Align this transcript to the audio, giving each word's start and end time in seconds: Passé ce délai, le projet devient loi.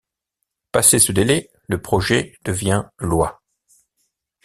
Passé 0.71 0.97
ce 0.97 1.11
délai, 1.11 1.51
le 1.67 1.79
projet 1.79 2.35
devient 2.43 2.85
loi. 2.97 3.43